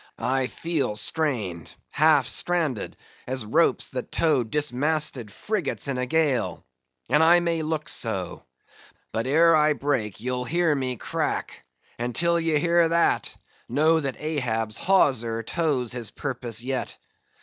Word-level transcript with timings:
I 0.17 0.47
feel 0.47 0.95
strained, 0.95 1.71
half 1.91 2.25
stranded, 2.27 2.97
as 3.27 3.45
ropes 3.45 3.91
that 3.91 4.11
tow 4.11 4.43
dismasted 4.43 5.29
frigates 5.31 5.87
in 5.87 5.99
a 5.99 6.07
gale; 6.07 6.65
and 7.07 7.21
I 7.23 7.39
may 7.39 7.61
look 7.61 7.87
so. 7.87 8.41
But 9.11 9.27
ere 9.27 9.55
I 9.55 9.73
break, 9.73 10.19
ye'll 10.19 10.45
hear 10.45 10.73
me 10.73 10.95
crack; 10.97 11.63
and 11.99 12.15
till 12.15 12.39
ye 12.39 12.57
hear 12.57 12.89
that, 12.89 13.37
know 13.69 13.99
that 13.99 14.19
Ahab's 14.19 14.77
hawser 14.77 15.43
tows 15.43 15.91
his 15.91 16.09
purpose 16.09 16.63
yet. 16.63 16.97